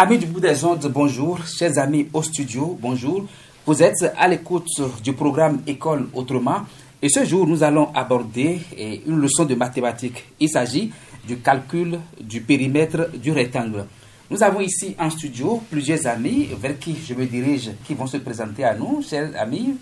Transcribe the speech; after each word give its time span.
Amis 0.00 0.18
du 0.18 0.26
bout 0.26 0.38
des 0.38 0.64
ondes, 0.64 0.86
bonjour. 0.94 1.40
Chers 1.44 1.76
amis 1.76 2.06
au 2.12 2.22
studio, 2.22 2.78
bonjour. 2.80 3.24
Vous 3.66 3.82
êtes 3.82 3.96
à 4.16 4.28
l'écoute 4.28 4.68
du 5.02 5.12
programme 5.12 5.60
École 5.66 6.06
Autrement. 6.14 6.60
Et 7.02 7.08
ce 7.08 7.24
jour, 7.24 7.48
nous 7.48 7.64
allons 7.64 7.92
aborder 7.92 8.60
eh, 8.76 9.02
une 9.08 9.16
leçon 9.18 9.44
de 9.44 9.56
mathématiques. 9.56 10.24
Il 10.38 10.48
s'agit 10.50 10.92
du 11.26 11.38
calcul 11.38 11.98
du 12.20 12.40
périmètre 12.42 13.10
du 13.12 13.32
rectangle. 13.32 13.86
Nous 14.30 14.40
avons 14.40 14.60
ici 14.60 14.94
en 15.00 15.10
studio 15.10 15.60
plusieurs 15.68 16.06
amis 16.06 16.48
vers 16.56 16.78
qui 16.78 16.94
je 17.04 17.14
me 17.14 17.26
dirige, 17.26 17.72
qui 17.84 17.94
vont 17.94 18.06
se 18.06 18.18
présenter 18.18 18.62
à 18.62 18.74
nous. 18.76 19.02
Chers 19.02 19.32
amis, 19.36 19.78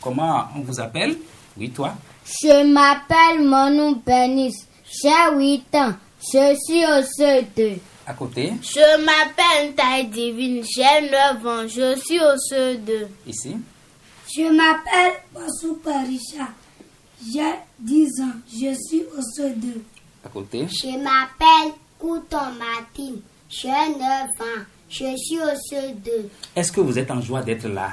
comment 0.00 0.44
on 0.56 0.60
vous 0.60 0.80
appelle? 0.80 1.14
Oui, 1.58 1.68
toi? 1.68 1.92
Je 2.24 2.72
m'appelle 2.72 3.46
Manu 3.46 3.96
Benis. 3.96 4.64
J'ai 4.90 5.36
8 5.36 5.74
ans. 5.74 5.92
Je 6.22 6.56
suis 6.56 6.84
au 6.86 7.02
CE2. 7.02 7.76
À 8.10 8.14
côté, 8.14 8.54
Je 8.62 9.04
m'appelle 9.04 9.74
Taille 9.74 10.06
Divine, 10.06 10.64
j'ai 10.64 11.10
9 11.10 11.46
ans, 11.46 11.68
je 11.68 11.94
suis 12.00 12.18
au 12.18 12.34
CE2. 12.50 13.06
ici, 13.26 13.54
Je 14.34 14.42
m'appelle 14.50 15.12
Bassou 15.34 15.74
Parisha. 15.84 16.48
J'ai 17.22 17.52
10 17.78 18.22
ans. 18.22 18.32
Je 18.50 18.74
suis 18.74 19.02
au 19.14 19.20
CE2. 19.20 19.82
à 20.24 20.28
côté, 20.30 20.66
Je 20.68 20.86
m'appelle 20.96 21.74
Couton 21.98 22.52
Martine. 22.58 23.20
J'ai 23.50 23.68
9 23.68 24.00
ans. 24.40 24.62
Je 24.88 25.14
suis 25.18 25.38
au 25.38 25.54
CE2. 25.70 26.28
est-ce 26.56 26.72
que 26.72 26.80
vous 26.80 26.98
êtes 26.98 27.10
en 27.10 27.20
joie 27.20 27.42
d'être 27.42 27.68
là? 27.68 27.90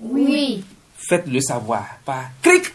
Oui. 0.00 0.64
Faites-le 0.96 1.40
savoir 1.42 1.84
par 2.06 2.24
cric, 2.40 2.72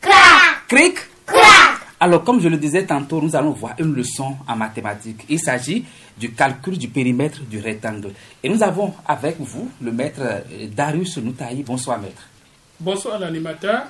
Crac, 0.00 0.66
cric. 0.68 0.94
crac. 1.26 1.61
Alors, 2.02 2.24
comme 2.24 2.40
je 2.40 2.48
le 2.48 2.56
disais 2.56 2.84
tantôt, 2.84 3.22
nous 3.22 3.36
allons 3.36 3.52
voir 3.52 3.74
une 3.78 3.94
leçon 3.94 4.36
en 4.48 4.56
mathématiques. 4.56 5.24
Il 5.28 5.38
s'agit 5.38 5.84
du 6.18 6.32
calcul 6.32 6.76
du 6.76 6.88
périmètre 6.88 7.42
du 7.42 7.60
rectangle. 7.60 8.10
Et 8.42 8.48
nous 8.48 8.60
avons 8.60 8.92
avec 9.06 9.36
vous 9.38 9.70
le 9.80 9.92
maître 9.92 10.18
euh, 10.20 10.66
Darius 10.74 11.18
Noutaï. 11.18 11.62
Bonsoir, 11.62 12.00
maître. 12.00 12.22
Bonsoir 12.80 13.20
l'animateur. 13.20 13.84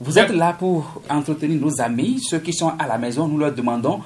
Vous 0.00 0.18
êtes 0.18 0.30
là 0.30 0.54
pour 0.58 1.02
entretenir 1.10 1.60
nos 1.60 1.82
amis, 1.82 2.18
ceux 2.22 2.38
qui 2.38 2.54
sont 2.54 2.72
à 2.78 2.86
la 2.86 2.96
maison. 2.96 3.28
Nous 3.28 3.36
leur 3.36 3.52
demandons 3.52 4.00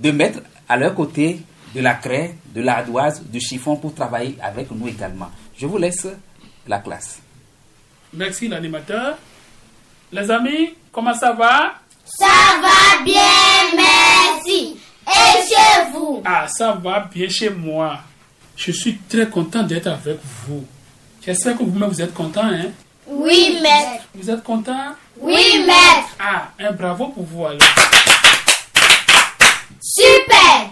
de 0.00 0.10
mettre 0.10 0.40
à 0.68 0.76
leur 0.76 0.92
côté 0.96 1.40
de 1.76 1.80
la 1.80 1.94
craie, 1.94 2.34
de 2.52 2.62
l'ardoise, 2.62 3.22
du 3.22 3.38
chiffon 3.38 3.76
pour 3.76 3.94
travailler 3.94 4.36
avec 4.42 4.68
nous 4.72 4.88
également. 4.88 5.30
Je 5.56 5.66
vous 5.66 5.78
laisse 5.78 6.08
la 6.66 6.80
classe. 6.80 7.20
Merci 8.12 8.48
l'animateur. 8.48 9.18
Les 10.10 10.28
amis, 10.32 10.74
comment 10.90 11.14
ça 11.14 11.32
va? 11.32 11.74
Ça 12.18 12.26
va 12.60 13.02
bien, 13.04 13.74
merci. 13.74 14.76
Et 15.06 15.48
chez 15.48 15.90
vous? 15.92 16.22
Ah, 16.24 16.46
ça 16.46 16.72
va 16.72 17.00
bien 17.12 17.28
chez 17.28 17.48
moi. 17.48 18.00
Je 18.54 18.70
suis 18.70 18.98
très 19.08 19.28
content 19.28 19.62
d'être 19.62 19.86
avec 19.86 20.18
vous. 20.46 20.66
J'espère 21.24 21.56
que 21.56 21.62
vous-même 21.62 21.88
vous 21.88 22.02
êtes 22.02 22.12
content, 22.12 22.44
hein? 22.44 22.70
Oui, 23.06 23.58
maître. 23.62 24.04
Vous 24.14 24.30
êtes 24.30 24.42
content? 24.42 24.94
Oui, 25.18 25.64
maître. 25.66 26.08
Ah, 26.20 26.50
un 26.58 26.72
bravo 26.72 27.08
pour 27.08 27.24
vous 27.24 27.46
alors. 27.46 27.60
Super. 29.80 30.70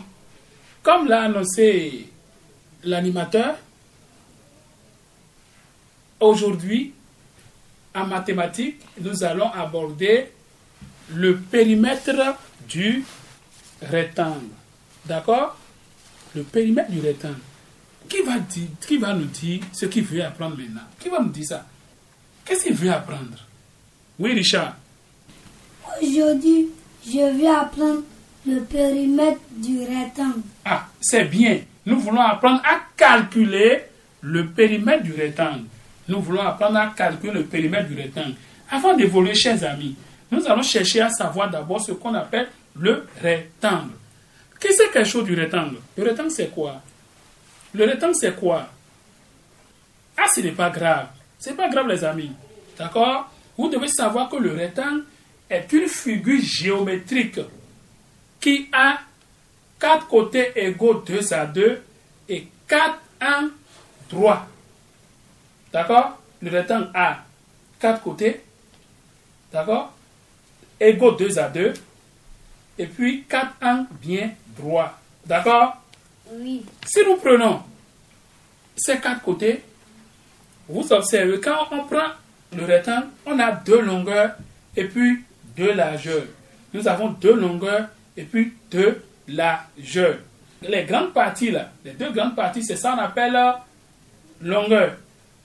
Comme 0.82 1.08
l'a 1.08 1.22
annoncé 1.22 2.06
l'animateur, 2.84 3.56
aujourd'hui, 6.20 6.92
en 7.94 8.06
mathématiques, 8.06 8.80
nous 9.00 9.24
allons 9.24 9.50
aborder 9.52 10.30
le 11.14 11.36
périmètre 11.36 12.10
du 12.68 13.04
rectangle. 13.82 14.46
D'accord? 15.06 15.56
Le 16.34 16.42
périmètre 16.42 16.90
du 16.90 17.00
rectangle. 17.00 17.40
Qui 18.08 18.22
va, 18.22 18.38
dire, 18.38 18.68
qui 18.86 18.96
va 18.96 19.12
nous 19.14 19.26
dire 19.26 19.60
ce 19.72 19.86
qu'il 19.86 20.04
veut 20.04 20.24
apprendre 20.24 20.56
maintenant? 20.56 20.82
Qui 20.98 21.08
va 21.08 21.20
nous 21.20 21.28
dire 21.28 21.46
ça? 21.46 21.66
Qu'est-ce 22.44 22.64
qu'il 22.64 22.74
veut 22.74 22.90
apprendre? 22.90 23.46
Oui, 24.18 24.32
Richard. 24.32 24.76
Aujourd'hui, 26.02 26.68
je 27.06 27.38
vais 27.38 27.48
apprendre 27.48 28.02
le 28.46 28.60
périmètre 28.62 29.40
du 29.50 29.80
rectangle. 29.80 30.40
Ah, 30.64 30.88
c'est 31.00 31.24
bien. 31.24 31.60
Nous 31.86 32.00
voulons 32.00 32.20
apprendre 32.20 32.60
à 32.64 32.80
calculer 32.96 33.84
le 34.22 34.48
périmètre 34.48 35.04
du 35.04 35.12
rectangle. 35.12 35.64
Nous 36.08 36.20
voulons 36.20 36.42
apprendre 36.42 36.78
à 36.78 36.88
calculer 36.88 37.32
le 37.32 37.44
périmètre 37.44 37.88
du 37.88 37.94
rectangle. 37.94 38.34
Avant 38.70 38.96
d'évoluer, 38.96 39.34
chers 39.34 39.62
amis, 39.64 39.94
nous 40.30 40.46
allons 40.46 40.62
chercher 40.62 41.00
à 41.00 41.10
savoir 41.10 41.50
d'abord 41.50 41.80
ce 41.80 41.92
qu'on 41.92 42.14
appelle 42.14 42.48
le 42.76 43.06
rectangle. 43.20 43.92
Qu'est-ce 44.58 44.78
que 44.78 44.84
c'est 44.84 44.92
quelque 44.92 45.08
chose 45.08 45.24
du 45.24 45.34
rectangle? 45.34 45.76
Le 45.96 46.04
rectangle, 46.04 46.30
c'est 46.30 46.48
quoi? 46.48 46.80
Le 47.72 47.84
rectangle, 47.84 48.14
c'est 48.14 48.36
quoi? 48.36 48.66
Ah, 50.16 50.26
ce 50.34 50.40
n'est 50.40 50.52
pas 50.52 50.70
grave. 50.70 51.08
C'est 51.38 51.56
pas 51.56 51.68
grave, 51.68 51.88
les 51.88 52.04
amis. 52.04 52.30
D'accord? 52.78 53.30
Vous 53.56 53.68
devez 53.68 53.88
savoir 53.88 54.28
que 54.28 54.36
le 54.36 54.52
rectangle 54.52 55.04
est 55.48 55.72
une 55.72 55.88
figure 55.88 56.40
géométrique 56.42 57.40
qui 58.40 58.68
a 58.72 58.98
quatre 59.78 60.06
côtés 60.06 60.52
égaux 60.54 60.94
2 60.94 61.32
à 61.32 61.46
2 61.46 61.82
et 62.28 62.48
4 62.68 62.98
angles 63.22 63.52
droits. 64.08 64.46
D'accord? 65.72 66.18
Le 66.42 66.50
rectangle 66.50 66.90
a 66.94 67.18
quatre 67.78 68.02
côtés, 68.02 68.42
d'accord? 69.52 69.92
Égaux 70.80 71.12
2 71.12 71.38
à 71.38 71.48
2 71.48 71.74
et 72.78 72.86
puis 72.86 73.24
4 73.28 73.54
angles 73.62 73.86
bien 74.00 74.30
droits. 74.56 74.98
D'accord? 75.26 75.76
Oui. 76.32 76.64
Si 76.86 77.00
nous 77.04 77.16
prenons 77.16 77.62
ces 78.76 78.98
quatre 78.98 79.22
côtés, 79.22 79.62
vous 80.68 80.92
observez, 80.92 81.40
quand 81.40 81.66
on 81.72 81.84
prend 81.84 82.08
le 82.56 82.64
rectangle, 82.64 83.08
on 83.26 83.38
a 83.38 83.52
deux 83.52 83.80
longueurs 83.80 84.36
et 84.76 84.84
puis 84.84 85.24
deux 85.56 85.72
largeurs. 85.72 86.24
Nous 86.72 86.86
avons 86.88 87.08
deux 87.08 87.34
longueurs 87.34 87.88
et 88.16 88.22
puis 88.22 88.54
deux 88.70 89.02
largeurs. 89.28 90.18
Les 90.62 90.84
grandes 90.84 91.12
parties, 91.12 91.50
là, 91.50 91.70
les 91.84 91.92
deux 91.92 92.10
grandes 92.12 92.36
parties, 92.36 92.62
c'est 92.62 92.76
ça 92.76 92.92
qu'on 92.92 92.98
appelle 92.98 93.36
euh, 93.36 93.52
longueur. 94.42 94.96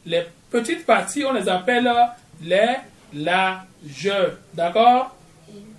Les 0.06 0.24
petites 0.50 0.85
parties, 0.85 1.24
on 1.25 1.34
les 1.34 1.50
appelle 1.50 1.88
euh, 1.88 2.06
les 2.41 2.75
largeurs. 3.13 4.38
D'accord? 4.53 5.16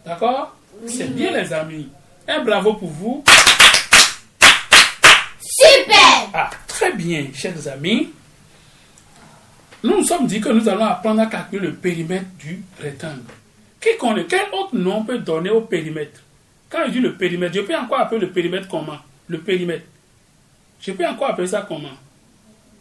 D'accord? 0.05 0.57
C'est 0.87 1.15
bien, 1.15 1.33
les 1.33 1.53
amis. 1.53 1.89
Un 2.29 2.45
bravo 2.45 2.75
pour 2.75 2.89
vous. 2.89 3.25
Super. 5.41 6.31
Ah, 6.35 6.51
très 6.67 6.93
bien, 6.93 7.27
chers 7.35 7.67
amis. 7.69 8.11
Nous 9.83 9.99
nous 9.99 10.05
sommes 10.05 10.27
dit 10.27 10.41
que 10.41 10.49
nous 10.49 10.69
allons 10.69 10.85
apprendre 10.85 11.21
à 11.21 11.27
calculer 11.27 11.69
le 11.69 11.75
périmètre 11.75 12.27
du 12.39 12.63
rectangle. 12.81 13.23
Qui 13.81 13.97
connaît 13.99 14.25
Quel 14.25 14.47
autre 14.53 14.75
nom 14.75 15.05
peut 15.05 15.19
donner 15.19 15.51
au 15.51 15.61
périmètre? 15.61 16.21
Quand 16.69 16.81
je 16.87 16.93
dis 16.93 17.01
le 17.01 17.15
périmètre, 17.15 17.55
je 17.55 17.61
peux 17.61 17.77
encore 17.77 18.01
appeler 18.01 18.23
le 18.23 18.31
périmètre 18.31 18.69
comment? 18.69 18.99
Le 19.29 19.39
périmètre. 19.39 19.85
Je 20.81 20.93
peux 20.93 21.07
encore 21.07 21.31
appeler 21.31 21.47
ça 21.47 21.65
comment? 21.67 21.97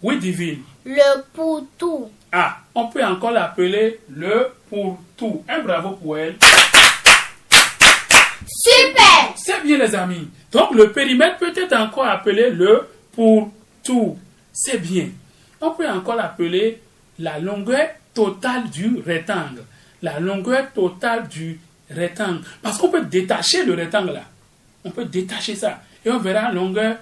Oui, 0.02 0.18
divine. 0.18 0.62
Le 0.84 1.22
poutou. 1.34 2.10
Ah, 2.32 2.58
on 2.74 2.88
peut 2.88 3.04
encore 3.06 3.32
l'appeler 3.32 4.00
le 4.10 4.52
pour 4.70 5.00
tout. 5.16 5.44
Un 5.48 5.62
bravo 5.62 5.92
pour 5.92 6.18
elle. 6.18 6.36
Super. 8.48 9.34
C'est 9.36 9.64
bien 9.64 9.78
les 9.78 9.96
amis. 9.96 10.28
Donc 10.52 10.74
le 10.74 10.92
périmètre 10.92 11.38
peut 11.38 11.54
être 11.56 11.76
encore 11.76 12.06
appelé 12.06 12.50
le 12.50 12.88
pour 13.12 13.52
tout. 13.84 14.18
C'est 14.52 14.78
bien. 14.78 15.10
On 15.62 15.72
peut 15.72 15.90
encore 15.90 16.16
l'appeler 16.16 16.82
la 17.20 17.40
longueur 17.40 17.88
totale 18.14 18.70
du 18.70 19.02
rectangle. 19.06 19.64
La 20.02 20.20
longueur 20.20 20.72
totale 20.74 21.28
du 21.28 21.60
rectangle. 21.90 22.42
Parce 22.62 22.78
qu'on 22.78 22.90
peut 22.90 23.06
détacher 23.06 23.66
le 23.66 23.74
rectangle 23.74 24.14
là. 24.14 24.24
On 24.84 24.92
peut 24.92 25.06
détacher 25.06 25.56
ça. 25.56 25.82
Et 26.06 26.12
on 26.12 26.20
verra 26.20 26.52
longueur, 26.52 26.98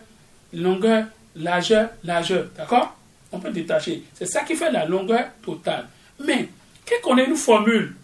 longueur, 0.54 1.06
largeur, 1.36 1.90
largeur. 2.04 2.48
D'accord? 2.56 2.96
On 3.32 3.40
peut 3.40 3.52
détacher. 3.52 4.04
C'est 4.14 4.26
ça 4.26 4.42
qui 4.42 4.56
fait 4.56 4.72
la 4.72 4.86
longueur 4.86 5.26
totale. 5.44 5.88
Mais, 6.26 6.48
qui 6.86 6.94
connaît 7.04 7.26
une 7.26 7.36
formule? 7.36 7.96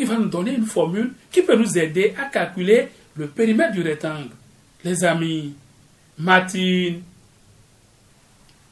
Qui 0.00 0.06
va 0.06 0.16
nous 0.16 0.30
donner 0.30 0.54
une 0.54 0.64
formule 0.64 1.12
qui 1.30 1.42
peut 1.42 1.56
nous 1.56 1.76
aider 1.76 2.14
à 2.18 2.24
calculer 2.30 2.88
le 3.16 3.26
périmètre 3.26 3.72
du 3.72 3.82
rectangle. 3.82 4.30
Les 4.82 5.04
amis, 5.04 5.52
Martine, 6.18 7.02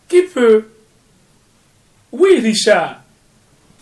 qui 0.08 0.22
peut? 0.22 0.64
Oui, 2.10 2.40
Richard. 2.40 3.02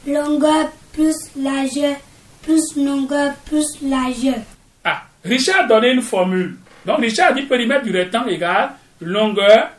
Longueur 0.08 0.72
plus 0.92 1.14
largeur 1.36 1.94
plus 2.42 2.74
longueur 2.76 3.32
plus 3.44 3.80
largeur. 3.82 4.42
Ah, 4.82 5.04
Richard 5.24 5.66
a 5.66 5.68
donné 5.68 5.92
une 5.92 6.02
formule. 6.02 6.56
Donc, 6.84 6.98
Richard 6.98 7.32
dit 7.32 7.42
périmètre 7.42 7.84
du 7.84 7.92
rectangle 7.92 8.30
égale 8.30 8.70
longueur 9.00 9.70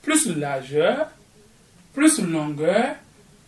plus 0.00 0.34
largeur 0.34 1.08
plus 1.92 2.22
longueur 2.22 2.94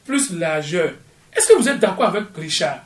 plus 0.04 0.32
largeur. 0.32 0.92
Est-ce 1.34 1.48
que 1.48 1.58
vous 1.58 1.66
êtes 1.66 1.78
d'accord 1.78 2.08
avec 2.08 2.24
Richard? 2.36 2.80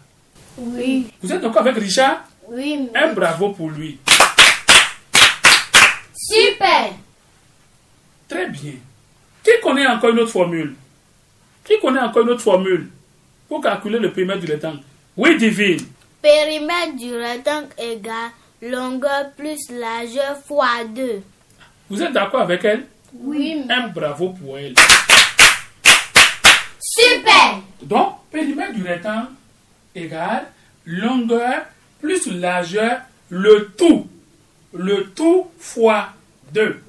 Oui. 0.59 1.07
Vous 1.23 1.33
êtes 1.33 1.41
d'accord 1.41 1.63
avec 1.63 1.77
Richard 1.77 2.25
Oui. 2.49 2.89
Un 2.95 3.13
bravo 3.13 3.51
pour 3.51 3.71
lui. 3.71 3.99
Super. 6.15 6.93
Très 8.29 8.47
bien. 8.49 8.73
Qui 9.43 9.51
connaît 9.63 9.87
encore 9.87 10.11
une 10.11 10.19
autre 10.21 10.33
formule 10.33 10.75
Qui 11.65 11.79
connaît 11.81 12.01
encore 12.01 12.23
une 12.23 12.31
autre 12.31 12.43
formule 12.43 12.89
pour 13.49 13.63
calculer 13.63 13.99
le 13.99 14.13
périmètre 14.13 14.41
du 14.41 14.53
rectangle 14.53 14.81
Oui, 15.17 15.37
divine. 15.39 15.81
Périmètre 16.21 16.97
du 16.97 17.15
rectangle 17.15 17.69
égale 17.79 18.31
longueur 18.61 19.31
plus 19.37 19.71
largeur 19.71 20.37
fois 20.47 20.85
2. 20.89 21.23
Vous 21.89 22.03
êtes 22.03 22.13
d'accord 22.13 22.43
avec 22.43 22.65
elle? 22.65 22.87
Oui. 23.15 23.65
Un 23.71 23.89
bravo 23.89 24.31
pour 24.31 24.59
elle. 24.59 24.75
Super. 26.81 27.61
Donc, 27.83 28.15
périmètre 28.31 28.75
du 28.75 28.83
rectangle 28.83 29.29
égale 30.05 30.47
longueur 30.87 31.65
plus 32.01 32.27
largeur, 32.33 33.01
le 33.29 33.73
tout. 33.77 34.09
Le 34.73 35.11
tout 35.11 35.49
fois 35.59 36.11
2. 36.53 36.83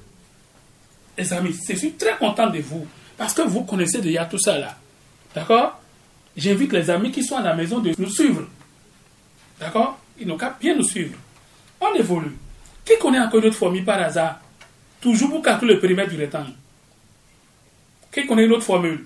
Les 1.18 1.32
amis, 1.32 1.54
je 1.68 1.74
suis 1.74 1.92
très 1.92 2.16
content 2.16 2.48
de 2.48 2.60
vous 2.60 2.86
parce 3.16 3.34
que 3.34 3.42
vous 3.42 3.64
connaissez 3.64 4.00
déjà 4.00 4.24
tout 4.24 4.38
ça 4.38 4.58
là. 4.58 4.76
D'accord? 5.34 5.80
J'invite 6.36 6.72
les 6.72 6.88
amis 6.88 7.10
qui 7.10 7.22
sont 7.22 7.36
à 7.36 7.42
la 7.42 7.54
maison 7.54 7.80
de 7.80 7.92
nous 7.98 8.10
suivre. 8.10 8.48
D'accord? 9.58 9.98
Ils 10.18 10.26
n'ont 10.26 10.36
qu'à 10.36 10.56
bien 10.58 10.76
nous 10.76 10.84
suivre. 10.84 11.16
On 11.80 11.94
évolue. 11.94 12.36
Qui 12.84 12.98
connaît 12.98 13.20
encore 13.20 13.42
notre 13.42 13.56
formule 13.56 13.84
par 13.84 14.00
hasard? 14.00 14.40
Toujours 15.00 15.30
pour 15.30 15.42
calculer 15.42 15.74
le 15.74 15.80
périmètre 15.80 16.10
du 16.10 16.16
rectangle. 16.16 16.52
Qui 18.12 18.26
connaît 18.26 18.44
une 18.44 18.52
autre 18.52 18.64
formule? 18.64 19.04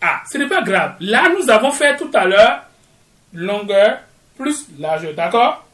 Ah, 0.00 0.22
ce 0.30 0.38
n'est 0.38 0.48
pas 0.48 0.62
grave. 0.62 0.94
Là, 1.00 1.28
nous 1.38 1.50
avons 1.50 1.72
fait 1.72 1.96
tout 1.96 2.10
à 2.14 2.24
l'heure 2.24 2.64
longueur 3.34 4.00
plus 4.36 4.66
largeur. 4.78 5.14
D'accord? 5.14 5.66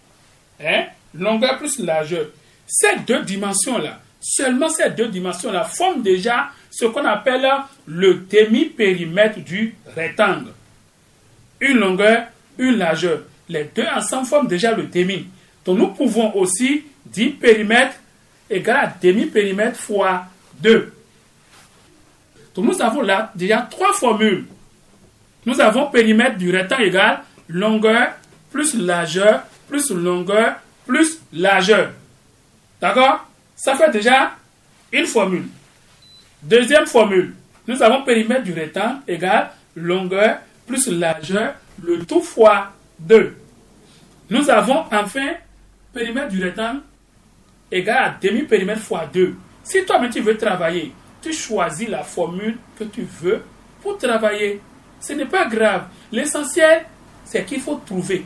Hein? 0.61 0.87
Longueur 1.15 1.59
plus 1.59 1.79
largeur. 1.79 2.27
Ces 2.67 2.97
deux 3.07 3.23
dimensions-là, 3.23 4.01
seulement 4.21 4.69
ces 4.69 4.91
deux 4.91 5.09
dimensions-là 5.09 5.65
forment 5.65 6.03
déjà 6.03 6.49
ce 6.71 6.85
qu'on 6.87 7.05
appelle 7.05 7.49
le 7.87 8.15
demi-périmètre 8.15 9.39
du 9.39 9.75
rectangle. 9.95 10.51
Une 11.61 11.79
longueur, 11.79 12.27
une 12.59 12.77
largeur. 12.77 13.21
Les 13.49 13.65
deux 13.75 13.87
ensemble 13.87 14.27
forment 14.27 14.49
déjà 14.49 14.73
le 14.73 14.85
demi. 14.85 15.27
Donc 15.65 15.79
nous 15.79 15.89
pouvons 15.89 16.35
aussi 16.35 16.85
dire 17.07 17.33
périmètre 17.41 17.95
égale 18.51 18.77
à 18.77 18.95
demi-périmètre 19.01 19.79
fois 19.79 20.25
2. 20.61 20.93
Donc 22.57 22.65
nous 22.65 22.83
avons 22.83 23.03
là 23.03 23.31
déjà 23.35 23.69
trois 23.71 23.93
formules. 23.93 24.47
Nous 25.45 25.61
avons 25.61 25.91
périmètre 25.91 26.39
du 26.39 26.51
rectangle 26.51 26.85
égal 26.85 27.21
longueur 27.49 28.09
plus 28.51 28.75
largeur 28.75 29.43
plus 29.69 29.91
longueur 29.91 30.57
plus 30.87 31.21
largeur. 31.33 31.91
D'accord? 32.81 33.27
Ça 33.55 33.75
fait 33.75 33.91
déjà 33.91 34.33
une 34.93 35.07
formule. 35.07 35.47
Deuxième 36.43 36.87
formule. 36.87 37.35
Nous 37.67 37.83
avons 37.83 38.03
périmètre 38.03 38.45
du 38.45 38.53
rectangle 38.53 39.01
égale 39.09 39.51
longueur 39.75 40.39
plus 40.67 40.89
largeur, 40.89 41.55
le 41.83 42.05
tout 42.05 42.23
fois 42.23 42.73
2. 43.01 43.37
Nous 44.31 44.51
avons 44.51 44.85
enfin 44.91 45.35
périmètre 45.93 46.29
du 46.29 46.43
rectangle 46.43 46.81
égale 47.71 48.05
à 48.05 48.17
demi-périmètre 48.21 48.81
fois 48.81 49.07
2. 49.13 49.35
Si 49.65 49.85
toi-même 49.85 50.11
tu 50.11 50.21
veux 50.21 50.37
travailler, 50.37 50.93
tu 51.27 51.33
choisis 51.33 51.89
la 51.89 52.05
formule 52.05 52.57
que 52.79 52.85
tu 52.85 53.03
veux 53.03 53.43
pour 53.83 53.99
travailler. 53.99 54.61
Ce 55.01 55.13
n'est 55.13 55.27
pas 55.27 55.47
grave. 55.47 55.87
L'essentiel, 56.13 56.85
c'est 57.25 57.45
qu'il 57.45 57.61
faut 57.61 57.81
trouver. 57.85 58.25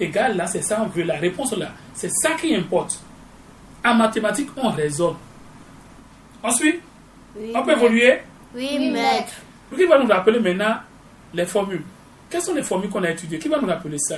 Égal 0.00 0.36
là, 0.36 0.46
c'est 0.46 0.62
ça, 0.62 0.82
on 0.82 0.86
veut 0.88 1.04
la 1.04 1.16
réponse 1.16 1.52
là. 1.56 1.68
C'est 1.94 2.10
ça 2.10 2.32
qui 2.32 2.54
importe. 2.54 3.00
En 3.84 3.94
mathématiques, 3.94 4.50
on 4.56 4.70
raisonne. 4.70 5.14
Ensuite, 6.42 6.80
Oui, 7.36 7.52
on 7.54 7.62
peut 7.62 7.72
évoluer. 7.72 8.18
Oui, 8.54 8.90
maître. 8.90 9.34
Qui 9.74 9.84
va 9.84 9.98
nous 9.98 10.08
rappeler 10.08 10.40
maintenant 10.40 10.76
les 11.32 11.46
formules? 11.46 11.84
Quelles 12.28 12.42
sont 12.42 12.54
les 12.54 12.62
formules 12.62 12.90
qu'on 12.90 13.04
a 13.04 13.10
étudiées? 13.10 13.38
Qui 13.38 13.48
va 13.48 13.60
nous 13.60 13.68
rappeler 13.68 13.98
ça? 13.98 14.16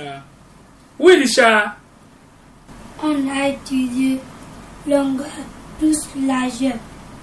Oui, 0.97 1.15
Richard. 1.15 1.75
On 3.03 3.29
a 3.29 3.49
étudié 3.49 4.19
longueur 4.87 5.27
plus 5.77 5.99
largeur 6.25 6.77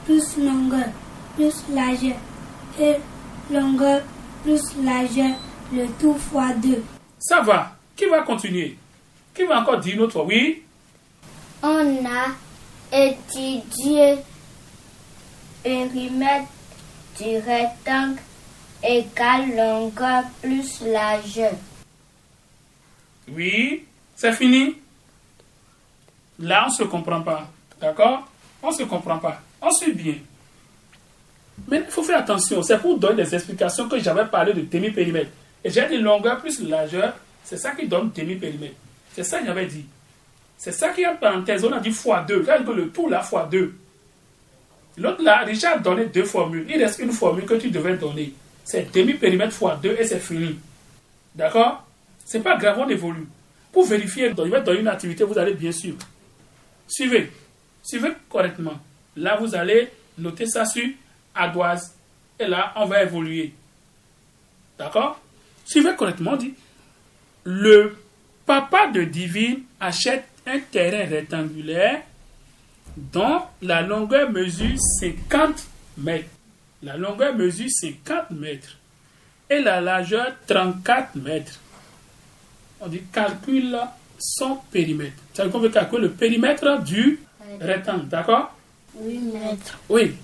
plus 0.04 0.36
longueur 0.38 0.88
plus 1.36 1.54
largeur 1.72 2.16
et 2.78 2.96
longueur 3.50 4.02
plus 4.42 4.62
largeur 4.82 5.36
le 5.72 5.86
tout 6.00 6.14
fois 6.14 6.52
2. 6.54 6.82
Ça 7.18 7.40
va. 7.42 7.76
Qui 7.96 8.06
va 8.06 8.22
continuer? 8.22 8.76
Qui 9.34 9.44
va 9.44 9.60
encore 9.60 9.78
dire 9.78 9.94
une 9.94 10.00
autre 10.00 10.12
fois 10.12 10.24
Oui? 10.24 10.62
On 11.62 12.04
a 12.06 12.26
étudié 12.92 14.16
périmètre 15.62 16.48
du 17.18 17.36
rectangle 17.36 18.18
égale 18.82 19.56
longueur 19.56 20.24
plus 20.42 20.80
largeur. 20.86 21.52
Oui. 23.28 23.84
C'est 24.16 24.32
fini 24.32 24.76
Là, 26.38 26.64
on 26.64 26.68
ne 26.70 26.74
se 26.74 26.82
comprend 26.84 27.20
pas. 27.20 27.48
D'accord? 27.80 28.28
On 28.62 28.68
ne 28.68 28.74
se 28.74 28.82
comprend 28.84 29.18
pas. 29.18 29.40
On 29.62 29.70
suit 29.70 29.92
bien. 29.92 30.14
Mais 31.68 31.82
il 31.84 31.90
faut 31.90 32.02
faire 32.02 32.18
attention. 32.18 32.62
C'est 32.62 32.78
pour 32.78 32.98
donner 32.98 33.24
des 33.24 33.34
explications 33.34 33.88
que 33.88 33.98
j'avais 33.98 34.26
parlé 34.26 34.52
de 34.52 34.62
demi-périmètre. 34.62 35.30
Et 35.62 35.70
j'ai 35.70 35.86
dit 35.88 35.98
longueur 35.98 36.40
plus 36.40 36.60
largeur. 36.62 37.14
C'est 37.44 37.58
ça 37.58 37.72
qui 37.72 37.86
donne 37.86 38.10
demi-périmètre. 38.14 38.76
C'est 39.12 39.24
ça 39.24 39.40
que 39.40 39.46
j'avais 39.46 39.66
dit. 39.66 39.84
C'est 40.56 40.72
ça 40.72 40.90
qui 40.90 41.02
est 41.02 41.06
en 41.06 41.16
parenthèse. 41.16 41.64
On 41.64 41.72
a 41.72 41.80
dit 41.80 41.90
fois 41.90 42.24
2. 42.26 42.42
Quand 42.42 42.64
que 42.64 42.70
le 42.70 42.88
tout 42.90 43.08
là, 43.08 43.20
fois 43.22 43.48
2. 43.50 43.74
L'autre 44.98 45.22
là, 45.22 45.38
Richard 45.44 45.76
a 45.76 45.78
donné 45.78 46.06
deux 46.06 46.24
formules. 46.24 46.66
Il 46.68 46.82
reste 46.82 46.98
une 46.98 47.12
formule 47.12 47.44
que 47.44 47.54
tu 47.54 47.70
devais 47.70 47.96
donner. 47.96 48.32
C'est 48.64 48.92
demi-périmètre 48.92 49.52
fois 49.52 49.78
2 49.82 49.96
et 49.98 50.06
c'est 50.06 50.18
fini. 50.18 50.58
D'accord? 51.34 51.86
C'est 52.24 52.40
pas 52.40 52.56
grave, 52.56 52.78
on 52.78 52.88
évolue. 52.88 53.26
Pour 53.72 53.84
vérifier, 53.84 54.30
je 54.36 54.42
vais 54.42 54.60
donner 54.62 54.80
une 54.80 54.88
activité, 54.88 55.24
vous 55.24 55.38
allez 55.38 55.54
bien 55.54 55.72
suivre. 55.72 55.98
Suivez. 56.86 57.30
Suivez 57.82 58.10
correctement. 58.28 58.78
Là, 59.16 59.36
vous 59.36 59.54
allez 59.54 59.90
noter 60.18 60.46
ça 60.46 60.64
sur 60.64 60.88
ardoise. 61.34 61.94
Et 62.38 62.46
là, 62.46 62.72
on 62.76 62.86
va 62.86 63.02
évoluer. 63.02 63.52
D'accord? 64.78 65.20
Suivez 65.64 65.94
correctement. 65.96 66.36
Dit 66.36 66.54
Le 67.44 67.96
papa 68.46 68.88
de 68.88 69.04
Divine 69.04 69.62
achète 69.78 70.24
un 70.46 70.58
terrain 70.58 71.08
rectangulaire 71.08 72.02
dont 72.96 73.42
la 73.62 73.82
longueur 73.82 74.30
mesure 74.30 74.76
50 75.00 75.66
mètres. 75.98 76.28
La 76.82 76.96
longueur 76.96 77.36
mesure 77.36 77.68
50 77.68 78.30
mètres 78.30 78.76
et 79.48 79.60
la 79.60 79.80
largeur 79.80 80.32
34 80.46 81.16
mètres. 81.16 81.58
On 82.80 82.88
dit 82.88 83.02
calcule 83.12 83.78
son 84.18 84.56
périmètre. 84.70 85.16
Ça 85.34 85.42
veut 85.42 85.48
dire 85.48 85.52
qu'on 85.52 85.62
veut 85.62 85.68
calculer 85.70 86.02
le 86.02 86.10
périmètre 86.10 86.82
du 86.82 87.20
rectangle. 87.60 88.08
D'accord? 88.08 88.54
Oui. 89.88 90.14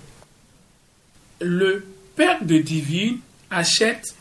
Le 1.39 1.85
père 2.15 2.43
de 2.43 2.57
Divine 2.57 3.19
achète 3.49 4.15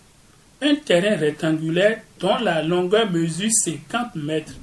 un 0.62 0.74
terrain 0.74 1.16
rectangulaire 1.16 2.00
dont 2.18 2.36
la 2.38 2.62
longueur 2.62 3.10
mesure 3.10 3.50
50 3.52 4.16
mètres 4.16 4.54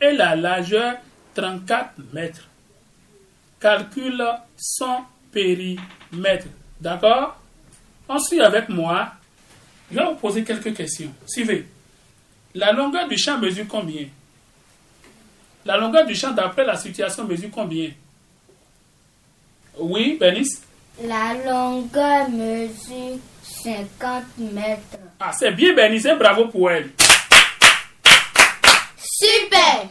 et 0.00 0.12
la 0.12 0.36
largeur 0.36 0.96
34 1.34 1.92
mètres. 2.12 2.48
Calcule 3.60 4.24
son 4.56 5.00
périmètre. 5.32 6.46
D'accord? 6.80 7.36
Ensuite, 8.08 8.40
avec 8.40 8.68
moi, 8.68 9.12
je 9.90 9.98
vais 9.98 10.04
vous 10.04 10.14
poser 10.14 10.42
quelques 10.42 10.74
questions. 10.74 11.12
Suivez. 11.26 11.66
La 12.54 12.72
longueur 12.72 13.06
du 13.06 13.16
champ 13.16 13.38
mesure 13.38 13.66
combien? 13.68 14.06
La 15.64 15.76
longueur 15.76 16.06
du 16.06 16.14
champ 16.14 16.32
d'après 16.32 16.64
la 16.64 16.76
situation 16.76 17.24
mesure 17.24 17.50
combien? 17.52 17.90
Oui, 19.80 20.18
Bernice 20.20 20.62
La 21.02 21.32
longueur 21.34 22.28
mesure 22.28 23.18
50 23.42 24.24
mètres. 24.52 24.98
Ah, 25.18 25.32
c'est 25.32 25.52
bien, 25.52 25.74
Bernice. 25.74 26.06
Un 26.06 26.16
bravo 26.16 26.46
pour 26.48 26.70
elle. 26.70 26.90
Super. 28.98 29.88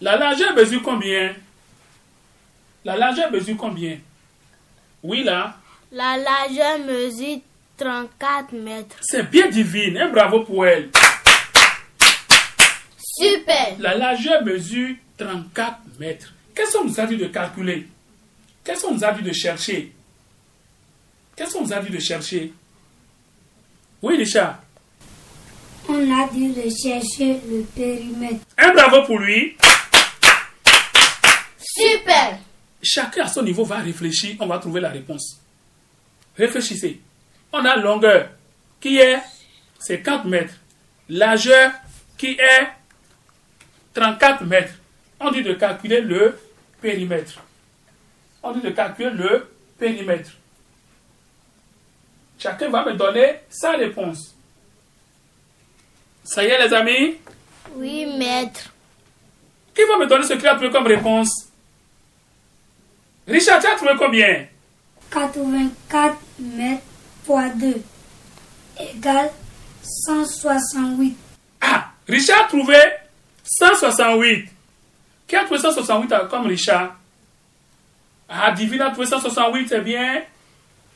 La 0.00 0.16
largeur 0.16 0.54
mesure 0.54 0.82
combien? 0.82 1.34
La 2.84 2.96
largeur 2.96 3.30
mesure 3.30 3.56
combien? 3.56 3.98
Oui, 5.02 5.24
là. 5.24 5.56
La 5.90 6.16
largeur 6.18 6.78
mesure 6.80 7.38
34 7.78 8.52
mètres. 8.52 8.96
C'est 9.00 9.30
bien 9.30 9.48
divine. 9.48 9.96
Un 9.96 10.10
bravo 10.10 10.40
pour 10.40 10.66
elle. 10.66 10.90
Super. 12.98 13.76
La 13.78 13.94
largeur 13.96 14.44
mesure 14.44 14.94
34 15.16 15.78
mètres. 15.98 16.32
Qu'est-ce 16.54 16.76
qu'on 16.76 16.84
nous 16.84 17.00
a 17.00 17.06
dit 17.06 17.16
de 17.16 17.26
calculer? 17.26 17.88
Qu'est-ce 18.64 18.82
qu'on 18.82 18.94
nous 18.94 19.04
a 19.04 19.12
dit 19.12 19.22
de 19.22 19.32
chercher? 19.32 19.92
Qu'est-ce 21.36 21.52
qu'on 21.52 21.62
nous 21.62 21.72
a 21.72 21.80
dit 21.80 21.90
de 21.90 21.98
chercher? 21.98 22.52
Oui, 24.00 24.16
Richard. 24.16 24.62
On 25.88 25.94
a 25.94 26.28
dû 26.28 26.48
rechercher 26.52 27.40
le 27.48 27.62
périmètre. 27.74 28.44
Un 28.58 28.72
bravo 28.72 29.04
pour 29.06 29.18
lui. 29.18 29.56
Super. 31.60 32.38
chacun 32.82 33.24
à 33.24 33.28
son 33.28 33.42
niveau 33.42 33.64
va 33.64 33.78
réfléchir, 33.78 34.36
on 34.40 34.46
va 34.46 34.58
trouver 34.58 34.80
la 34.80 34.90
réponse. 34.90 35.40
Réfléchissez. 36.36 37.00
On 37.52 37.64
a 37.64 37.76
longueur 37.76 38.28
qui 38.80 38.98
est 38.98 39.18
50 39.78 40.26
mètres, 40.26 40.54
largeur 41.08 41.72
qui 42.18 42.32
est 42.32 42.68
34 43.94 44.44
mètres. 44.44 44.74
On 45.20 45.30
dit 45.30 45.42
de 45.42 45.54
calculer 45.54 46.00
le 46.00 46.38
périmètre. 46.80 47.42
On 48.42 48.52
dit 48.52 48.60
de 48.60 48.70
calculer 48.70 49.10
le 49.10 49.48
périmètre. 49.78 50.30
Chacun 52.38 52.70
va 52.70 52.84
me 52.84 52.94
donner 52.94 53.36
sa 53.48 53.72
réponse. 53.72 54.34
Ça 56.24 56.42
y 56.44 56.48
est, 56.48 56.66
les 56.66 56.74
amis? 56.74 57.18
Oui, 57.74 58.06
maître. 58.18 58.72
Qui 59.74 59.82
va 59.84 59.98
me 59.98 60.06
donner 60.06 60.24
ce 60.26 60.34
qu'il 60.34 60.46
a 60.46 60.54
trouvé 60.54 60.70
comme 60.70 60.86
réponse? 60.86 61.48
Richard, 63.26 63.60
tu 63.60 63.66
as 63.68 63.76
trouvé 63.76 63.92
combien? 63.98 64.46
84 65.10 66.16
mètres 66.40 66.82
fois 67.24 67.48
2 67.50 67.82
égale 68.80 69.30
168. 69.82 71.16
Ah, 71.60 71.90
Richard 72.08 72.44
a 72.44 72.48
trouvé 72.48 72.76
168. 73.44 74.48
Qui 75.26 75.36
a 75.36 75.44
trouvé 75.44 75.60
168 75.60 76.28
comme 76.28 76.46
Richard? 76.46 76.96
Ah, 78.34 78.50
Divine 78.52 78.80
a 78.80 78.90
trouvé 78.90 79.06
168, 79.06 79.68
c'est 79.68 79.80
bien. 79.80 80.22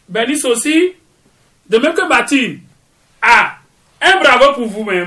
Bernice 0.09 0.45
aussi. 0.47 0.95
De 1.69 1.77
même 1.79 1.93
que 1.93 2.07
Martine. 2.09 2.61
Ah, 3.21 3.57
un 4.01 4.19
bravo 4.21 4.55
pour 4.55 4.69
vous-même. 4.69 5.07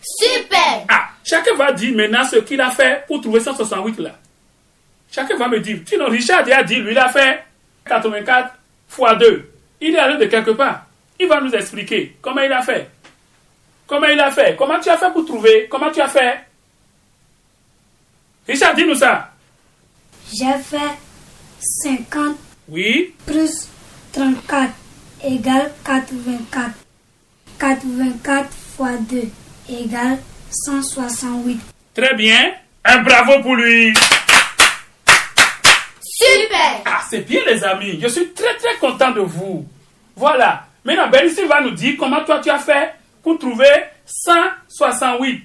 Super. 0.00 0.84
Ah, 0.88 1.08
chacun 1.24 1.56
va 1.56 1.72
dire 1.72 1.96
maintenant 1.96 2.24
ce 2.24 2.36
qu'il 2.36 2.60
a 2.60 2.70
fait 2.70 3.04
pour 3.06 3.20
trouver 3.20 3.40
168 3.40 3.98
là. 3.98 4.10
Chacun 5.10 5.36
va 5.36 5.48
me 5.48 5.58
dire. 5.58 5.78
Sinon, 5.86 6.06
Richard 6.06 6.44
a 6.48 6.62
dit, 6.62 6.76
lui, 6.76 6.92
il 6.92 6.98
a 6.98 7.08
fait 7.08 7.44
84 7.86 8.54
fois 8.88 9.16
2. 9.16 9.50
Il 9.80 9.94
est 9.94 9.98
allé 9.98 10.24
de 10.24 10.30
quelque 10.30 10.52
part. 10.52 10.86
Il 11.18 11.26
va 11.26 11.40
nous 11.40 11.52
expliquer 11.52 12.16
comment 12.22 12.42
il 12.42 12.52
a 12.52 12.62
fait. 12.62 12.88
Comment 13.86 14.06
il 14.06 14.20
a 14.20 14.30
fait 14.30 14.54
Comment 14.56 14.78
tu 14.78 14.88
as 14.88 14.98
fait 14.98 15.12
pour 15.12 15.26
trouver? 15.26 15.66
Comment 15.68 15.90
tu 15.90 16.00
as 16.00 16.08
fait? 16.08 16.40
Richard, 18.46 18.74
dis-nous 18.74 18.94
ça. 18.94 19.31
J'ai 20.32 20.58
fait 20.62 20.98
50 21.60 22.36
Oui. 22.68 23.14
plus 23.26 23.68
34 24.12 24.72
égale 25.24 25.72
84. 25.84 26.70
84 27.58 28.48
fois 28.76 28.92
2 29.10 29.22
égale 29.68 30.18
168. 30.50 31.60
Très 31.94 32.14
bien. 32.14 32.52
Un 32.84 32.98
bravo 33.02 33.40
pour 33.42 33.54
lui. 33.56 33.92
Super. 36.00 36.82
Ah, 36.84 37.02
c'est 37.08 37.20
bien 37.28 37.40
les 37.46 37.62
amis. 37.64 37.98
Je 38.00 38.08
suis 38.08 38.28
très 38.32 38.56
très 38.56 38.76
content 38.80 39.10
de 39.12 39.20
vous. 39.20 39.66
Voilà. 40.16 40.66
Maintenant, 40.84 41.08
Bélissi 41.08 41.44
va 41.46 41.60
nous 41.60 41.70
dire 41.70 41.94
comment 41.98 42.24
toi 42.24 42.40
tu 42.42 42.50
as 42.50 42.58
fait 42.58 42.94
pour 43.22 43.38
trouver 43.38 43.66
168. 44.06 45.42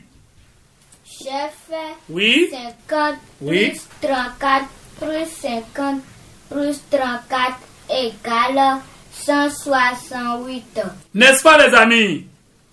J'ai 1.06 1.26
fait 1.70 1.96
Oui. 2.10 2.50
50 2.88 3.16
Oui. 3.42 3.70
plus 3.72 3.82
34 4.10 4.66
plus 5.00 5.28
50 5.42 6.02
plus 6.50 6.80
34 6.90 7.58
égale 7.90 8.80
168. 9.12 10.82
N'est-ce 11.14 11.44
pas 11.44 11.68
les 11.68 11.74
amis? 11.76 12.26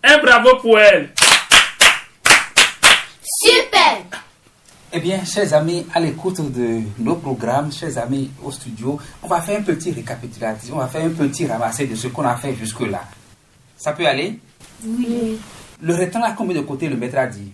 Un 0.02 0.18
bravo 0.18 0.56
pour 0.60 0.78
elle. 0.78 1.12
Super. 3.22 4.04
Eh 4.92 5.00
bien, 5.00 5.24
chers 5.24 5.52
amis, 5.54 5.84
à 5.92 5.98
l'écoute 5.98 6.40
de 6.52 6.82
nos 6.98 7.16
programmes, 7.16 7.72
chers 7.72 7.98
amis 7.98 8.30
au 8.42 8.52
studio, 8.52 8.98
on 9.22 9.26
va 9.26 9.40
faire 9.40 9.58
un 9.58 9.62
petit 9.62 9.90
récapitulatif, 9.90 10.70
on 10.72 10.78
va 10.78 10.86
faire 10.86 11.04
un 11.04 11.10
petit 11.10 11.46
ramassé 11.46 11.86
de 11.86 11.96
ce 11.96 12.06
qu'on 12.08 12.24
a 12.24 12.36
fait 12.36 12.54
jusque-là. 12.54 13.02
Ça 13.76 13.92
peut 13.92 14.06
aller? 14.06 14.38
Oui. 14.86 15.40
Le 15.82 15.94
rectangle 15.94 16.26
a 16.26 16.32
combien 16.32 16.54
de 16.60 16.66
côtés, 16.66 16.88
le 16.88 16.96
maître 16.96 17.18
a 17.18 17.26
dit? 17.26 17.50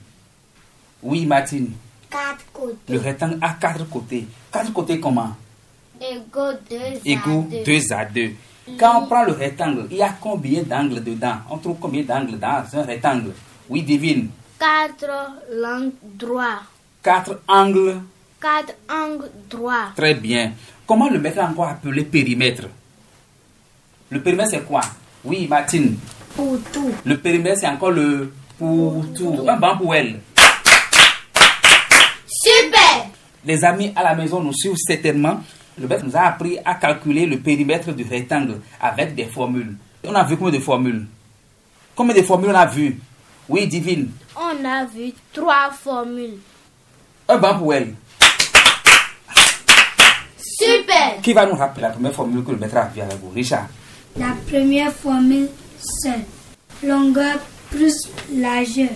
Oui, 1.03 1.25
Martine. 1.25 1.71
4 2.11 2.45
côtés 2.53 2.77
Le 2.89 2.99
rectangle 2.99 3.39
a 3.41 3.51
quatre 3.55 3.89
côtés. 3.89 4.27
Quatre 4.53 4.73
côtés 4.73 4.99
comment? 5.01 5.31
Égaux 6.01 6.53
2 6.71 6.77
Égaux 7.05 7.47
2 7.65 7.93
à 7.93 8.05
2. 8.05 8.31
Quand 8.79 9.03
on 9.03 9.07
prend 9.07 9.25
le 9.25 9.33
rectangle, 9.33 9.87
il 9.91 9.97
y 9.99 10.03
a 10.03 10.15
combien 10.21 10.63
d'angles 10.63 11.03
dedans? 11.03 11.37
On 11.51 11.59
trouve 11.59 11.77
combien 11.81 12.03
d'angles 12.03 12.39
dans 12.39 12.65
un 12.73 12.83
rectangle? 12.83 13.33
Oui, 13.69 13.83
divine. 13.83 14.29
Quatre 14.59 15.11
langues 15.53 15.93
droits. 16.03 16.63
Quatre 17.03 17.41
angles. 17.49 18.01
Quatre 18.41 18.75
angles 18.91 19.31
droits. 19.49 19.93
Très 19.97 20.15
bien. 20.15 20.53
Comment 20.87 21.09
le 21.09 21.19
maître 21.19 21.41
a 21.41 21.47
encore 21.47 21.69
appelé 21.69 22.05
périmètre? 22.05 22.65
Le 24.11 24.21
périmètre, 24.21 24.51
c'est 24.51 24.65
quoi? 24.65 24.81
Oui, 25.25 25.47
Martine. 25.47 25.97
Pour 26.35 26.59
tout. 26.73 26.93
Le 27.05 27.19
périmètre, 27.19 27.61
c'est 27.61 27.69
encore 27.69 27.91
le 27.91 28.33
pour 28.59 29.05
tout. 29.17 29.45
Un 29.49 29.57
banc 29.57 29.77
pour 29.79 29.95
elle. 29.95 30.21
Super. 32.29 33.07
Les 33.45 33.65
amis 33.65 33.93
à 33.97 34.03
la 34.03 34.15
maison 34.15 34.41
nous 34.41 34.53
suivent 34.53 34.77
certainement. 34.77 35.41
Le 35.79 35.89
maître 35.89 36.05
nous 36.05 36.17
a 36.17 36.21
appris 36.21 36.59
à 36.65 36.75
calculer 36.75 37.27
le 37.27 37.39
périmètre 37.39 37.93
du 37.93 38.05
rectangle 38.05 38.61
avec 38.81 39.15
des 39.15 39.25
formules. 39.25 39.77
On 40.05 40.15
a 40.15 40.25
vu 40.25 40.37
combien 40.37 40.59
de 40.59 40.63
formules? 40.63 41.07
Combien 41.95 42.15
de 42.15 42.23
formules 42.23 42.51
on 42.51 42.55
a 42.55 42.67
vu? 42.67 42.99
Oui, 43.49 43.67
divine. 43.67 44.11
On 44.37 44.65
a 44.65 44.85
vu 44.85 45.13
trois 45.33 45.71
formules. 45.73 46.39
Un 47.29 47.39
banc 47.39 47.59
pour 47.59 47.73
elle. 47.75 47.95
Super. 50.39 51.21
Qui 51.23 51.33
va 51.33 51.47
nous 51.47 51.55
rappeler 51.55 51.83
la 51.83 51.91
première 51.91 52.13
formule 52.13 52.45
que 52.45 52.51
le 52.51 52.59
maître 52.59 52.77
a 52.77 52.87
vu 52.87 53.01
avec 53.01 53.19
vous 53.19 53.31
Richard? 53.31 53.69
La 54.17 54.35
première 54.51 54.93
formule, 54.93 55.49
c'est 55.79 56.21
longueur 56.87 57.39
plus 57.71 57.95
largeur 58.35 58.89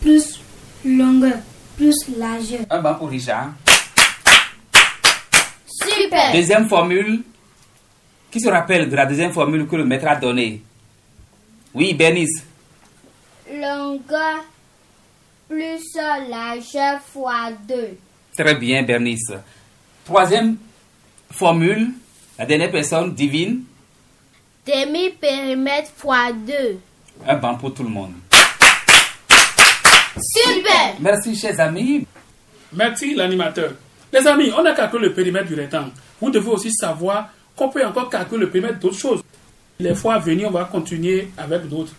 plus 0.00 0.40
longueur 0.84 1.38
plus 1.76 1.96
largeur. 2.16 2.60
Un 2.70 2.80
banc 2.80 2.94
pour 2.94 3.08
Richard. 3.08 3.52
Super. 6.14 6.32
Deuxième 6.32 6.68
formule. 6.68 7.22
Qui 8.30 8.40
se 8.40 8.48
rappelle 8.48 8.88
de 8.88 8.96
la 8.96 9.06
deuxième 9.06 9.32
formule 9.32 9.66
que 9.66 9.76
le 9.76 9.84
maître 9.84 10.06
a 10.06 10.16
donnée? 10.16 10.62
Oui, 11.72 11.92
Bernice. 11.94 12.44
Longueur 13.52 14.44
plus 15.48 15.94
largeur 16.28 17.00
fois 17.12 17.50
2. 17.68 17.98
Très 18.36 18.54
bien, 18.54 18.82
Bernice. 18.82 19.32
Troisième 20.04 20.56
formule. 21.30 21.90
La 22.38 22.46
dernière 22.46 22.70
personne, 22.70 23.12
divine. 23.14 23.64
Demi-périmètre 24.66 25.90
fois 25.96 26.32
deux. 26.32 26.78
Un 27.26 27.36
banc 27.36 27.56
pour 27.56 27.74
tout 27.74 27.82
le 27.82 27.90
monde. 27.90 28.14
Super. 30.20 30.94
Merci, 31.00 31.36
chers 31.36 31.58
amis. 31.60 32.06
Merci 32.72 33.14
l'animateur. 33.14 33.72
Les 34.12 34.26
amis, 34.26 34.52
on 34.56 34.64
a 34.64 34.72
calculé 34.72 35.08
le 35.08 35.12
périmètre 35.12 35.46
du 35.46 35.54
rectangle. 35.54 35.90
Vous 36.20 36.30
devez 36.30 36.48
aussi 36.50 36.72
savoir 36.72 37.30
qu'on 37.56 37.68
peut 37.68 37.84
encore 37.84 38.08
calculer 38.08 38.40
le 38.40 38.50
périmètre 38.50 38.78
d'autres 38.80 38.98
choses. 38.98 39.22
Les 39.78 39.94
fois 39.94 40.14
à 40.14 40.18
venir, 40.18 40.48
on 40.48 40.52
va 40.52 40.64
continuer 40.64 41.28
avec 41.36 41.68
d'autres. 41.68 41.92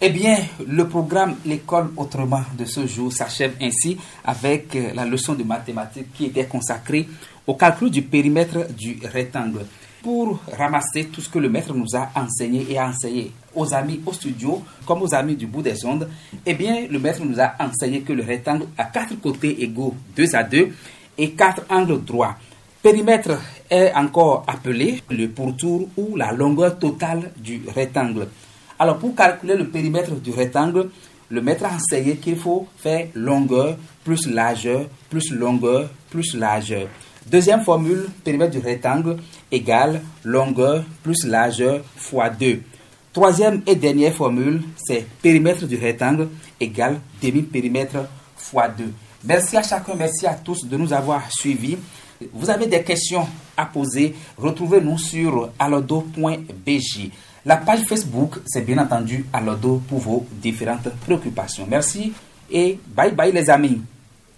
Eh 0.00 0.10
bien, 0.10 0.36
le 0.64 0.86
programme 0.86 1.34
L'école 1.44 1.88
autrement 1.96 2.42
de 2.56 2.64
ce 2.64 2.86
jour 2.86 3.12
s'achève 3.12 3.54
ainsi 3.60 3.96
avec 4.24 4.76
euh, 4.76 4.92
la 4.94 5.04
leçon 5.04 5.34
de 5.34 5.42
mathématiques 5.42 6.12
qui 6.14 6.26
était 6.26 6.46
consacrée 6.46 7.08
au 7.44 7.54
calcul 7.54 7.90
du 7.90 8.02
périmètre 8.02 8.72
du 8.72 9.00
rectangle. 9.12 9.66
Pour 10.00 10.38
ramasser 10.56 11.06
tout 11.06 11.20
ce 11.20 11.28
que 11.28 11.40
le 11.40 11.48
maître 11.48 11.74
nous 11.74 11.96
a 11.96 12.10
enseigné 12.14 12.64
et 12.70 12.78
a 12.78 12.86
enseigné 12.86 13.32
aux 13.56 13.74
amis 13.74 14.00
au 14.06 14.12
studio 14.12 14.62
comme 14.86 15.02
aux 15.02 15.12
amis 15.12 15.34
du 15.34 15.48
bout 15.48 15.62
des 15.62 15.84
ondes, 15.84 16.08
eh 16.46 16.54
bien, 16.54 16.86
le 16.88 17.00
maître 17.00 17.24
nous 17.24 17.40
a 17.40 17.54
enseigné 17.58 18.02
que 18.02 18.12
le 18.12 18.22
rectangle 18.22 18.66
a 18.78 18.84
quatre 18.84 19.20
côtés 19.20 19.64
égaux 19.64 19.96
2 20.14 20.36
à 20.36 20.44
2 20.44 20.68
et 21.18 21.30
quatre 21.32 21.62
angles 21.68 22.04
droits. 22.04 22.36
Périmètre 22.90 23.38
est 23.68 23.92
encore 23.92 24.44
appelé 24.46 25.02
le 25.10 25.28
pourtour 25.28 25.90
ou 25.98 26.16
la 26.16 26.32
longueur 26.32 26.78
totale 26.78 27.32
du 27.36 27.60
rectangle. 27.74 28.28
Alors, 28.78 28.96
pour 28.96 29.14
calculer 29.14 29.56
le 29.56 29.68
périmètre 29.68 30.12
du 30.12 30.30
rectangle, 30.30 30.88
le 31.28 31.42
maître 31.42 31.66
a 31.66 31.74
enseigné 31.74 32.16
qu'il 32.16 32.36
faut 32.36 32.66
faire 32.78 33.08
longueur 33.14 33.76
plus 34.04 34.26
largeur 34.26 34.86
plus 35.10 35.30
longueur 35.32 35.90
plus 36.08 36.34
largeur. 36.34 36.88
Deuxième 37.26 37.60
formule, 37.60 38.06
périmètre 38.24 38.52
du 38.52 38.66
rectangle 38.66 39.18
égale 39.52 40.00
longueur 40.24 40.82
plus 41.02 41.26
largeur 41.26 41.82
fois 41.94 42.30
2. 42.30 42.62
Troisième 43.12 43.60
et 43.66 43.76
dernière 43.76 44.14
formule, 44.14 44.62
c'est 44.78 45.04
périmètre 45.20 45.66
du 45.66 45.76
rectangle 45.76 46.28
égale 46.58 47.00
demi-périmètre 47.22 48.08
fois 48.34 48.68
2. 48.68 48.90
Merci 49.24 49.58
à 49.58 49.62
chacun, 49.62 49.92
merci 49.94 50.26
à 50.26 50.32
tous 50.32 50.66
de 50.66 50.76
nous 50.78 50.94
avoir 50.94 51.30
suivis. 51.30 51.76
Vous 52.32 52.50
avez 52.50 52.66
des 52.66 52.82
questions 52.82 53.26
à 53.56 53.66
poser, 53.66 54.14
retrouvez-nous 54.36 54.98
sur 54.98 55.50
alodo.bj. 55.58 57.10
La 57.44 57.56
page 57.56 57.84
Facebook, 57.88 58.40
c'est 58.46 58.62
bien 58.62 58.78
entendu 58.78 59.24
Alodo 59.32 59.80
pour 59.88 60.00
vos 60.00 60.26
différentes 60.32 60.90
préoccupations. 61.00 61.66
Merci 61.68 62.12
et 62.50 62.78
bye 62.88 63.12
bye 63.12 63.32
les 63.32 63.48
amis. 63.48 63.80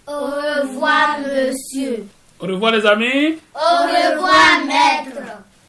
Au 0.07 0.11
revoir, 0.13 1.17
monsieur. 1.19 2.05
Au 2.39 2.45
revoir 2.47 2.71
les 2.71 2.85
amis. 2.85 3.37
Au 3.53 3.83
revoir. 3.83 5.41